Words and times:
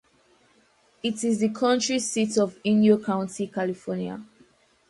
It 1.03 1.23
is 1.23 1.41
the 1.41 1.49
county 1.49 1.99
seat 1.99 2.35
of 2.39 2.57
Inyo 2.65 3.05
County, 3.05 3.45
California. 3.45 4.25